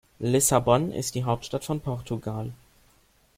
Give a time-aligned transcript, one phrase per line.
[0.19, 2.51] Lissabon ist die Hauptstadt von Portugal.